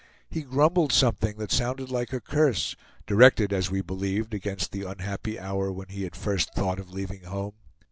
He 0.31 0.41
grumbled 0.41 0.91
something 0.91 1.37
that 1.37 1.51
sounded 1.51 1.91
like 1.91 2.11
a 2.11 2.19
curse, 2.19 2.75
directed 3.05 3.53
as 3.53 3.69
we 3.69 3.81
believed, 3.83 4.33
against 4.33 4.71
the 4.71 4.81
unhappy 4.81 5.39
hour 5.39 5.71
when 5.71 5.89
he 5.89 6.05
had 6.05 6.15
first 6.15 6.55
thought 6.55 6.79
of 6.79 6.89
leaving 6.91 7.21
home. 7.25 7.53